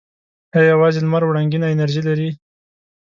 آیا 0.55 0.71
یوازې 0.73 0.99
لمر 1.05 1.23
وړنګینه 1.25 1.67
انرژي 1.69 2.01
لري؟ 2.09 2.29